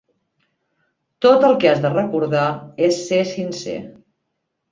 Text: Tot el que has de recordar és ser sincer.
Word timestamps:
Tot 1.25 1.43
el 1.49 1.53
que 1.63 1.69
has 1.73 1.83
de 1.83 1.91
recordar 1.93 2.47
és 2.87 2.97
ser 3.11 3.19
sincer. 3.35 3.79